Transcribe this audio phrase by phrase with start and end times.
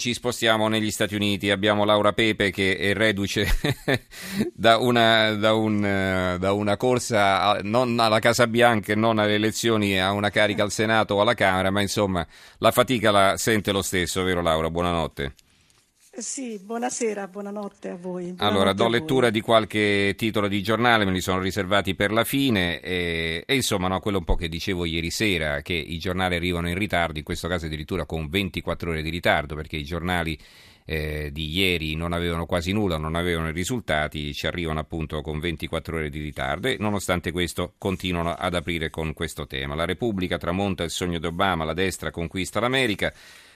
[0.00, 3.46] Ci spostiamo negli Stati Uniti, abbiamo Laura Pepe che è reduce
[4.54, 10.12] da, una, da, un, da, una, corsa non alla Casa Bianca non alle elezioni a
[10.12, 12.26] una carica al Senato o alla Camera, ma insomma
[12.60, 14.70] la fatica la sente lo stesso, vero Laura?
[14.70, 15.34] Buonanotte.
[16.20, 18.32] Sì, buonasera, buonanotte a voi.
[18.32, 22.24] Buonanotte allora, do lettura di qualche titolo di giornale, me li sono riservati per la
[22.24, 26.34] fine e, e insomma, no, quello un po' che dicevo ieri sera, che i giornali
[26.34, 30.38] arrivano in ritardo, in questo caso addirittura con 24 ore di ritardo, perché i giornali
[30.84, 35.38] eh, di ieri non avevano quasi nulla, non avevano i risultati, ci arrivano appunto con
[35.38, 39.74] 24 ore di ritardo e nonostante questo continuano ad aprire con questo tema.
[39.74, 43.10] La Repubblica tramonta il sogno di Obama, la destra conquista l'America.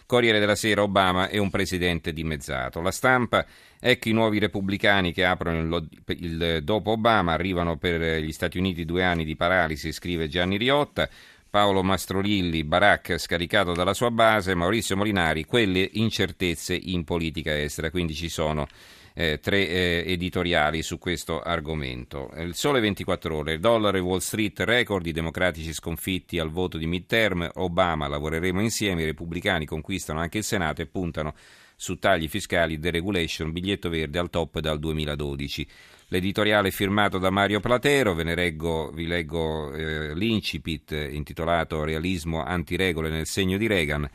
[0.07, 2.81] Corriere della Sera, Obama è un presidente dimezzato.
[2.81, 3.45] La stampa,
[3.81, 5.89] ecco i nuovi repubblicani che aprono il,
[6.21, 11.09] il dopo Obama, arrivano per gli Stati Uniti due anni di paralisi, scrive Gianni Riotta.
[11.55, 18.13] Paolo Mastrolilli, Barack scaricato dalla sua base, Maurizio Molinari, quelle incertezze in politica estera, quindi
[18.13, 18.67] ci sono
[19.15, 22.31] eh, tre eh, editoriali su questo argomento.
[22.37, 26.87] Il Sole 24 ore, dollaro e Wall Street record, i democratici sconfitti al voto di
[26.87, 31.35] midterm, Obama, lavoreremo insieme, i repubblicani conquistano anche il Senato e puntano
[31.77, 35.67] su tagli fiscali, deregulation, biglietto verde al top dal 2012.
[36.09, 43.11] L'editoriale firmato da Mario Platero, ve ne reggo, vi leggo eh, l'incipit intitolato Realismo antiregole
[43.11, 44.09] nel segno di Reagan.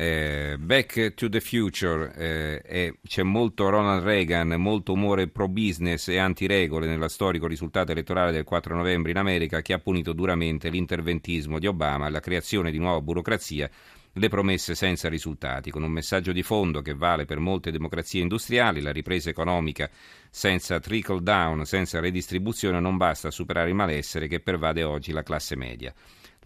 [0.00, 6.06] Eh, Back to the Future, eh, è, c'è molto Ronald Reagan, molto umore pro business
[6.06, 10.68] e antiregole nella storico risultato elettorale del 4 novembre in America che ha punito duramente
[10.68, 13.68] l'interventismo di Obama, la creazione di nuova burocrazia,
[14.12, 18.80] le promesse senza risultati, con un messaggio di fondo che vale per molte democrazie industriali,
[18.80, 19.90] la ripresa economica
[20.30, 25.24] senza trickle down, senza redistribuzione non basta a superare il malessere che pervade oggi la
[25.24, 25.92] classe media.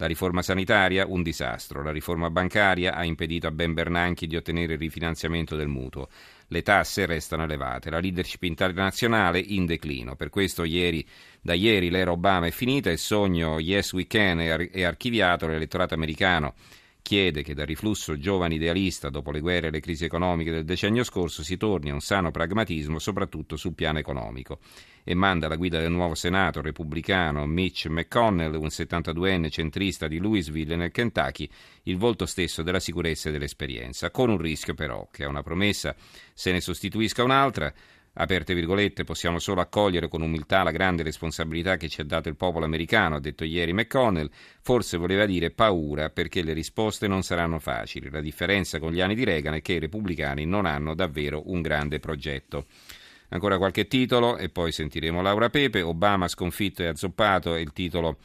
[0.03, 1.81] La riforma sanitaria, un disastro.
[1.81, 6.09] La riforma bancaria ha impedito a Ben Bernanke di ottenere il rifinanziamento del mutuo.
[6.47, 7.89] Le tasse restano elevate.
[7.89, 10.17] La leadership internazionale in declino.
[10.17, 11.07] Per questo ieri,
[11.39, 15.93] da ieri l'era Obama è finita, il sogno Yes We Can è, è archiviato, l'elettorato
[15.93, 16.53] americano
[17.03, 21.03] chiede che dal riflusso giovane idealista dopo le guerre e le crisi economiche del decennio
[21.03, 24.59] scorso si torni a un sano pragmatismo soprattutto sul piano economico.
[25.03, 30.77] E manda alla guida del nuovo Senato repubblicano Mitch McConnell, un 72enne centrista di Louisville
[30.77, 31.47] nel Kentucky,
[31.83, 35.93] il volto stesso della sicurezza e dell'esperienza, con un rischio però che a una promessa
[36.33, 37.71] se ne sostituisca un'altra
[38.15, 42.35] Aperte virgolette, possiamo solo accogliere con umiltà la grande responsabilità che ci ha dato il
[42.35, 44.29] popolo americano, ha detto ieri McConnell,
[44.61, 48.11] forse voleva dire paura perché le risposte non saranno facili.
[48.11, 51.61] La differenza con gli anni di Reagan è che i repubblicani non hanno davvero un
[51.63, 52.67] grande progetto.
[53.29, 58.19] Ancora qualche titolo e poi sentiremo Laura Pepe, Obama sconfitto e azzoppato è il titolo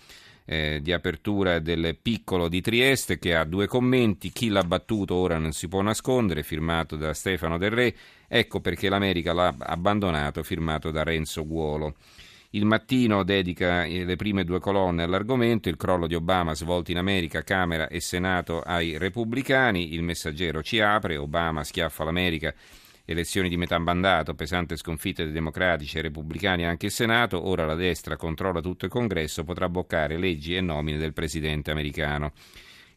[0.45, 5.39] eh, di apertura del piccolo di Trieste che ha due commenti, chi l'ha battuto ora
[5.39, 7.95] non si può nascondere, firmato da Stefano Del Re,
[8.29, 11.97] ecco perché l'America l'ha abbandonato, firmato da Renzo Guolo.
[12.51, 16.99] Il mattino dedica eh, le prime due colonne all'argomento, il crollo di Obama svolto in
[16.99, 22.55] America, Camera e Senato ai repubblicani, il messaggero ci apre, Obama schiaffa l'America
[23.11, 27.75] elezioni di metà mandato, pesante sconfitta dei democratici e repubblicani anche il Senato, ora la
[27.75, 32.33] destra controlla tutto il congresso, potrà boccare leggi e nomine del presidente americano.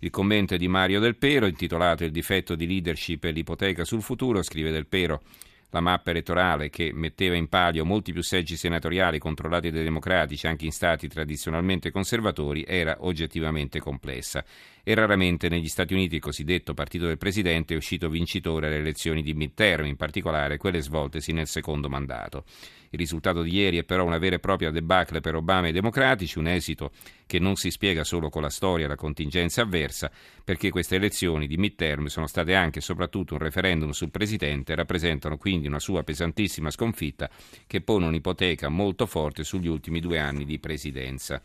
[0.03, 4.01] Il commento è di Mario Del Pero, intitolato Il difetto di leadership e l'ipoteca sul
[4.01, 5.21] futuro, scrive Del Pero.
[5.69, 10.65] La mappa elettorale che metteva in palio molti più seggi senatoriali controllati dai democratici anche
[10.65, 14.43] in stati tradizionalmente conservatori era oggettivamente complessa
[14.83, 19.21] e raramente negli Stati Uniti il cosiddetto partito del presidente è uscito vincitore alle elezioni
[19.21, 22.45] di midterm, in particolare quelle svoltesi nel secondo mandato.
[22.93, 25.73] Il risultato di ieri è però una vera e propria debacle per Obama e i
[25.73, 26.91] democratici, un esito
[27.25, 30.11] che non si spiega solo con la storia e la contingenza avversa,
[30.43, 34.75] perché queste elezioni di midterm sono state anche e soprattutto un referendum sul presidente e
[34.75, 37.29] rappresentano quindi una sua pesantissima sconfitta
[37.65, 41.41] che pone un'ipoteca molto forte sugli ultimi due anni di presidenza.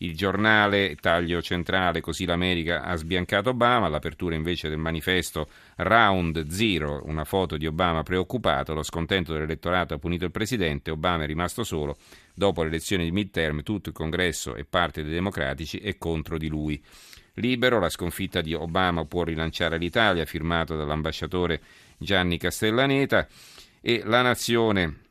[0.00, 7.02] Il giornale, taglio centrale, così l'America ha sbiancato Obama, l'apertura invece del manifesto Round Zero,
[7.06, 11.64] una foto di Obama preoccupato, lo scontento dell'elettorato ha punito il presidente, Obama è rimasto
[11.64, 11.96] solo,
[12.32, 16.46] dopo le elezioni di midterm tutto il congresso e parte dei democratici è contro di
[16.46, 16.80] lui.
[17.34, 21.60] Libero, la sconfitta di Obama può rilanciare l'Italia, firmato dall'ambasciatore
[21.96, 23.26] Gianni Castellaneta
[23.80, 25.06] e la nazione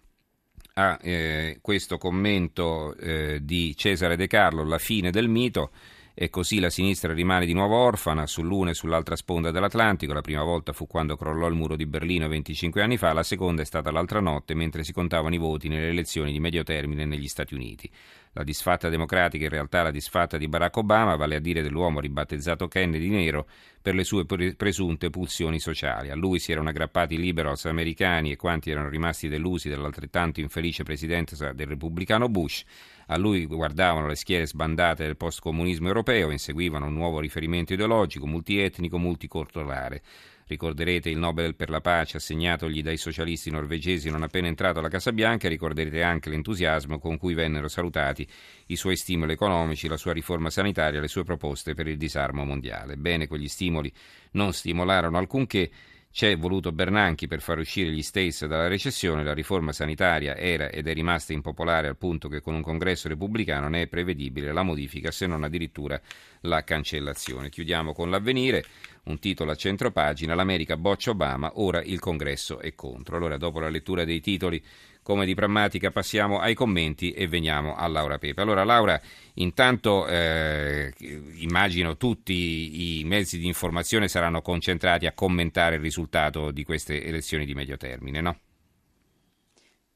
[0.77, 5.71] a eh, questo commento eh, di Cesare De Carlo, La fine del mito,
[6.19, 10.13] e così la sinistra rimane di nuovo orfana sull'una e sull'altra sponda dell'Atlantico.
[10.13, 13.61] La prima volta fu quando crollò il muro di Berlino 25 anni fa, la seconda
[13.61, 17.27] è stata l'altra notte mentre si contavano i voti nelle elezioni di medio termine negli
[17.27, 17.87] Stati Uniti.
[18.33, 22.67] la disfatta democratica in realtà la disfatta di Barack Obama, vale a dire dell'uomo ribattezzato
[22.67, 23.47] Kennedy nero
[23.79, 26.09] per le sue presunte pulsioni sociali.
[26.09, 30.83] A lui si erano aggrappati i liberals americani e quanti erano rimasti delusi dall'altrettanto infelice
[30.83, 32.63] presidenza del repubblicano Bush.
[33.07, 38.27] A lui guardavano le schiere sbandate del postcomunismo europeo e inseguivano un nuovo riferimento ideologico,
[38.27, 40.01] multietnico, multiculturale.
[40.47, 45.11] Ricorderete il Nobel per la pace assegnatogli dai socialisti norvegesi non appena entrato alla Casa
[45.11, 48.25] Bianca e ricorderete anche l'entusiasmo con cui vennero salutati
[48.67, 52.95] i suoi stimoli economici, la sua riforma sanitaria, le sue proposte per il disarmo mondiale.
[52.95, 53.91] Bene, quegli stimoli
[54.31, 55.69] non stimolarono alcunché.
[56.11, 60.87] C'è voluto Bernanchi per far uscire gli States dalla recessione, la riforma sanitaria era ed
[60.87, 65.11] è rimasta impopolare al punto che con un congresso repubblicano ne è prevedibile la modifica
[65.11, 66.01] se non addirittura
[66.41, 67.49] la cancellazione.
[67.49, 68.65] Chiudiamo con l'avvenire
[69.03, 73.17] un titolo a centropagina, l'America boccia Obama, ora il congresso è contro.
[73.17, 74.63] Allora, dopo la lettura dei titoli,
[75.07, 78.41] come di prammatica, passiamo ai commenti e veniamo a Laura Pepe.
[78.41, 78.99] Allora, Laura,
[79.35, 80.93] intanto eh,
[81.35, 87.45] immagino tutti i mezzi di informazione saranno concentrati a commentare il risultato di queste elezioni
[87.45, 88.37] di medio termine, no?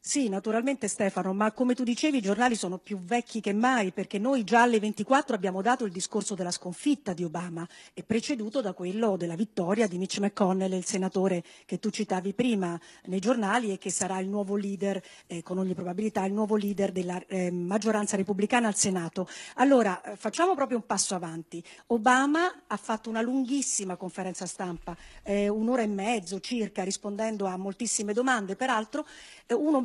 [0.03, 4.17] Sì, naturalmente Stefano, ma come tu dicevi i giornali sono più vecchi che mai perché
[4.17, 8.73] noi già alle 24 abbiamo dato il discorso della sconfitta di Obama e preceduto da
[8.73, 13.77] quello della vittoria di Mitch McConnell, il senatore che tu citavi prima nei giornali e
[13.77, 18.17] che sarà il nuovo leader, eh, con ogni probabilità, il nuovo leader della eh, maggioranza
[18.17, 19.27] repubblicana al Senato.
[19.57, 21.63] Allora, eh, facciamo proprio un passo avanti.
[21.87, 28.13] Obama ha fatto una lunghissima conferenza stampa, eh, un'ora e mezzo circa, rispondendo a moltissime
[28.13, 29.05] domande, peraltro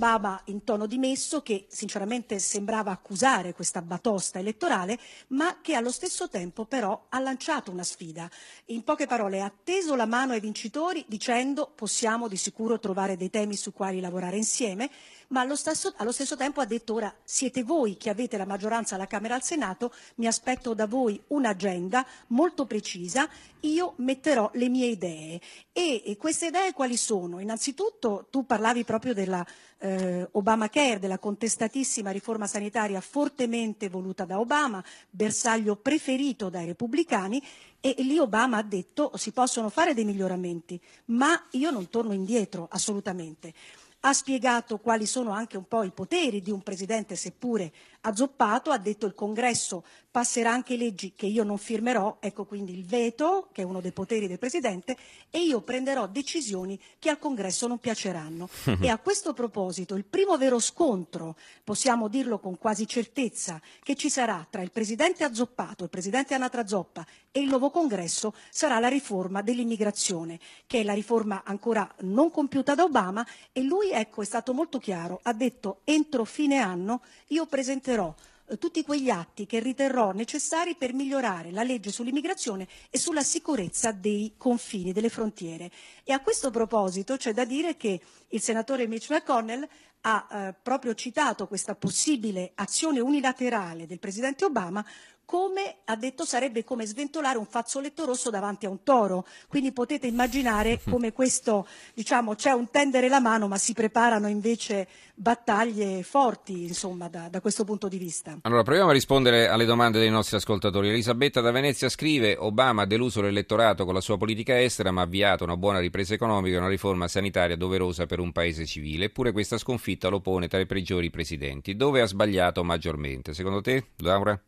[0.07, 4.99] Obama in tono dimesso che sinceramente sembrava accusare questa batosta elettorale,
[5.29, 8.31] ma che allo stesso tempo però ha lanciato una sfida.
[8.67, 13.31] In poche parole ha teso la mano ai vincitori dicendo possiamo di sicuro trovare dei
[13.31, 14.89] temi su quali lavorare insieme,
[15.29, 18.95] ma allo stesso, allo stesso, tempo ha detto ora siete voi che avete la maggioranza
[18.95, 23.29] alla Camera e al Senato, mi aspetto da voi un'agenda molto precisa,
[23.61, 25.41] io metterò le mie idee.
[25.73, 27.41] E queste idee quali sono?
[27.41, 29.45] Innanzitutto tu parlavi proprio della
[29.79, 29.96] eh,
[30.33, 37.43] Obamacare, della contestatissima riforma sanitaria fortemente voluta da Obama, bersaglio preferito dai repubblicani,
[37.81, 42.67] e lì Obama ha detto si possono fare dei miglioramenti, ma io non torno indietro
[42.71, 43.53] assolutamente
[44.01, 47.73] ha spiegato quali sono anche un po' i poteri di un presidente, seppure
[48.07, 49.85] azzoppato, ha detto il congresso
[50.17, 53.93] passerà anche leggi che io non firmerò, ecco quindi il veto, che è uno dei
[53.93, 54.97] poteri del Presidente,
[55.29, 58.49] e io prenderò decisioni che al Congresso non piaceranno.
[58.81, 64.09] e a questo proposito il primo vero scontro, possiamo dirlo con quasi certezza, che ci
[64.09, 68.89] sarà tra il Presidente azzoppato, il Presidente Anatra Zoppa e il nuovo Congresso sarà la
[68.89, 74.25] riforma dell'immigrazione, che è la riforma ancora non compiuta da Obama e lui ecco, è
[74.25, 79.59] stato molto chiaro, ha detto entro fine anno io presenterò eh, tutti quegli atti che
[79.59, 85.71] riterrò necessari per migliorare la legge sull'immigrazione e sulla sicurezza dei confini, delle frontiere.
[86.05, 89.67] E a questo proposito c'è da dire che il senatore Mitch McConnell
[90.03, 94.85] ha eh, proprio citato questa possibile azione unilaterale del Presidente Obama
[95.27, 99.27] come ha detto sarebbe come sventolare un fazzoletto rosso davanti a un toro.
[99.49, 104.87] Quindi potete immaginare come questo, diciamo, c'è un tendere la mano, ma si preparano invece
[105.15, 108.39] battaglie forti, insomma, da, da, questo punto di vista.
[108.43, 110.89] Allora, proviamo a rispondere alle domande dei nostri ascoltatori.
[110.89, 115.05] Elisabetta da Venezia scrive: Obama ha deluso l'elettorato con la sua politica estera, ma ha
[115.05, 119.07] avviato una buona ripresa economica e una riforma sanitaria doverosa per un paese civile.
[119.07, 121.75] Eppure questa sconfitta lo pone tra i peggiori presidenti.
[121.75, 123.35] Dove ha sbagliato maggiormente?
[123.35, 124.41] Secondo te, Laura?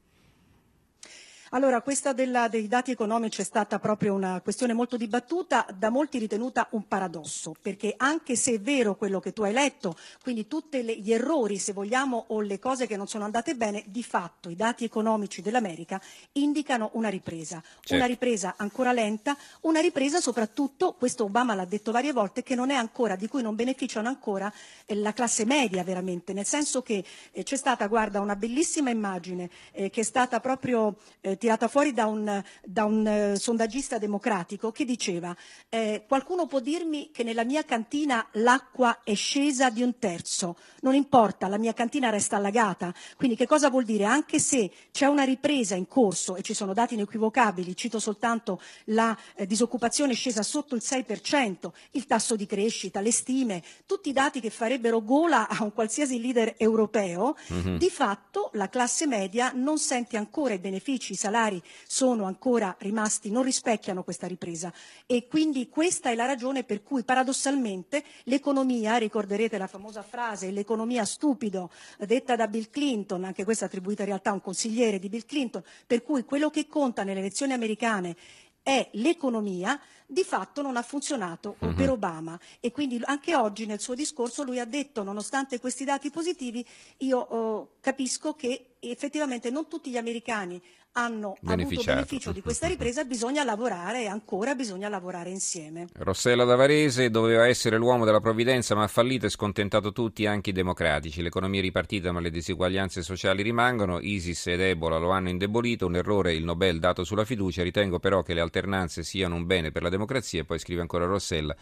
[1.50, 6.18] Allora, questa della, dei dati economici è stata proprio una questione molto dibattuta, da molti
[6.18, 10.84] ritenuta un paradosso, perché anche se è vero quello che tu hai letto, quindi tutti
[11.00, 14.56] gli errori, se vogliamo, o le cose che non sono andate bene, di fatto i
[14.56, 15.98] dati economici dell'America
[16.32, 17.94] indicano una ripresa, certo.
[17.94, 22.68] una ripresa ancora lenta, una ripresa soprattutto, questo Obama l'ha detto varie volte, che non
[22.68, 24.52] è ancora, di cui non beneficiano ancora
[24.84, 27.02] eh, la classe media veramente, nel senso che
[27.32, 31.92] eh, c'è stata, guarda, una bellissima immagine eh, che è stata proprio eh, tirata fuori
[31.92, 35.34] da un, da un eh, sondaggista democratico che diceva
[35.68, 40.94] eh, qualcuno può dirmi che nella mia cantina l'acqua è scesa di un terzo, non
[40.94, 42.92] importa, la mia cantina resta allagata.
[43.16, 44.04] Quindi che cosa vuol dire?
[44.04, 49.16] Anche se c'è una ripresa in corso e ci sono dati inequivocabili, cito soltanto la
[49.34, 54.40] eh, disoccupazione scesa sotto il 6%, il tasso di crescita, le stime, tutti i dati
[54.40, 57.76] che farebbero gola a un qualsiasi leader europeo, mm-hmm.
[57.76, 63.42] di fatto la classe media non sente ancora i benefici, salari sono ancora rimasti, non
[63.42, 64.72] rispecchiano questa ripresa
[65.06, 71.04] e quindi questa è la ragione per cui paradossalmente l'economia, ricorderete la famosa frase, l'economia
[71.04, 75.26] stupido, detta da Bill Clinton, anche questa attribuita in realtà a un consigliere di Bill
[75.26, 78.16] Clinton, per cui quello che conta nelle elezioni americane
[78.62, 79.80] è l'economia,
[80.10, 81.74] di fatto non ha funzionato uh-huh.
[81.74, 86.10] per Obama e quindi anche oggi nel suo discorso lui ha detto nonostante questi dati
[86.10, 86.64] positivi
[86.98, 90.60] io oh, capisco che effettivamente non tutti gli americani
[90.98, 95.86] hanno avuto beneficio di questa ripresa, bisogna lavorare ancora, bisogna lavorare insieme.
[95.94, 100.52] Rossella Davarese doveva essere l'uomo della provvidenza, ma ha fallito e scontentato tutti, anche i
[100.52, 101.22] democratici.
[101.22, 104.00] L'economia è ripartita, ma le disuguaglianze sociali rimangono.
[104.00, 107.62] ISIS ed Ebola lo hanno indebolito, un errore il Nobel dato sulla fiducia.
[107.62, 110.40] Ritengo però che le alternanze siano un bene per la democrazia.
[110.40, 111.54] E poi scrive ancora Rossella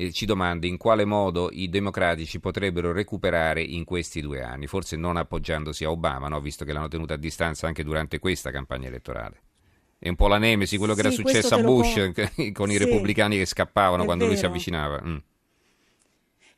[0.00, 4.96] eh, ci domanda in quale modo i democratici potrebbero recuperare in questi due anni, forse
[4.96, 6.40] non appoggiandosi a Obama, no?
[6.40, 9.42] visto che l'hanno tenuta a distanza anche durante questa campagna elettorale.
[9.98, 12.76] È un po' la nemesi, quello che sì, era successo a Bush con, con i
[12.76, 14.36] sì, repubblicani che scappavano quando vero.
[14.36, 15.02] lui si avvicinava.
[15.04, 15.16] Mm.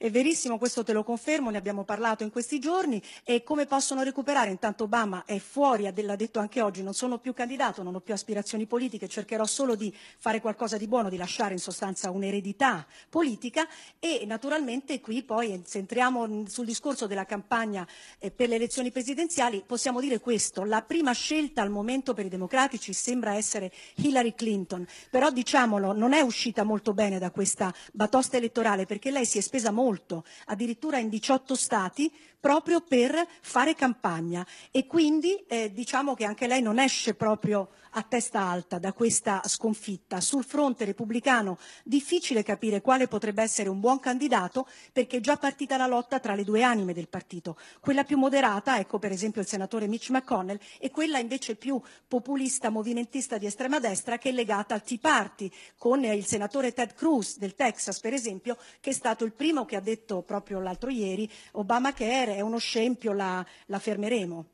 [0.03, 3.03] È verissimo, questo te lo confermo, ne abbiamo parlato in questi giorni.
[3.23, 4.49] E come possono recuperare?
[4.49, 8.15] Intanto Obama è fuori, l'ha detto anche oggi, non sono più candidato, non ho più
[8.15, 13.69] aspirazioni politiche, cercherò solo di fare qualcosa di buono, di lasciare in sostanza un'eredità politica.
[13.99, 17.87] E naturalmente qui poi se entriamo sul discorso della campagna
[18.21, 19.63] eh, per le elezioni presidenziali.
[19.67, 24.87] Possiamo dire questo, la prima scelta al momento per i democratici sembra essere Hillary Clinton,
[25.11, 29.43] però diciamolo non è uscita molto bene da questa batosta elettorale perché lei si è
[29.43, 36.15] spesa molto molto, addirittura in 18 stati, proprio per fare campagna e quindi eh, diciamo
[36.15, 40.21] che anche lei non esce proprio a testa alta da questa sconfitta.
[40.21, 45.77] Sul fronte repubblicano difficile capire quale potrebbe essere un buon candidato perché è già partita
[45.77, 47.57] la lotta tra le due anime del partito.
[47.81, 52.71] Quella più moderata, ecco per esempio il senatore Mitch McConnell, e quella invece più populista,
[52.71, 57.39] movimentista di estrema destra che è legata al Tea Party, con il senatore Ted Cruz
[57.39, 61.31] del Texas per esempio, che è stato il primo che ha detto proprio l'altro ieri
[61.53, 64.47] Obamacare è uno scempio, la, la fermeremo.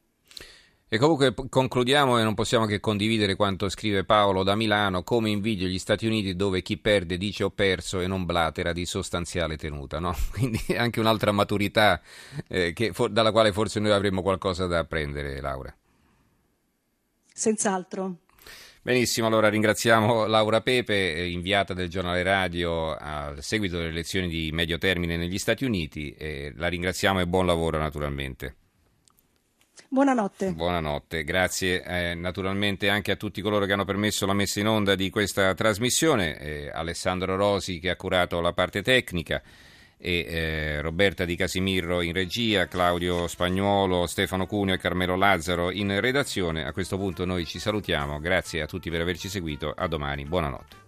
[0.88, 5.66] E comunque concludiamo e non possiamo che condividere quanto scrive Paolo da Milano, come invidio
[5.66, 9.98] gli Stati Uniti dove chi perde dice ho perso e non blatera di sostanziale tenuta,
[9.98, 10.14] no?
[10.30, 12.00] Quindi anche un'altra maturità
[12.46, 15.74] eh, che, for- dalla quale forse noi avremmo qualcosa da apprendere, Laura.
[17.32, 18.18] Senz'altro.
[18.86, 24.52] Benissimo, allora ringraziamo Laura Pepe, eh, inviata del giornale radio a seguito delle elezioni di
[24.52, 26.14] medio termine negli Stati Uniti.
[26.16, 28.54] Eh, la ringraziamo e buon lavoro naturalmente.
[29.88, 30.52] Buonanotte.
[30.52, 34.94] Buonanotte, grazie eh, naturalmente anche a tutti coloro che hanno permesso la messa in onda
[34.94, 39.42] di questa trasmissione, eh, Alessandro Rosi che ha curato la parte tecnica
[39.98, 45.98] e eh, Roberta Di Casimirro in regia, Claudio Spagnuolo, Stefano Cuneo e Carmelo Lazzaro in
[46.00, 46.64] redazione.
[46.64, 50.84] A questo punto noi ci salutiamo, grazie a tutti per averci seguito, a domani, buonanotte.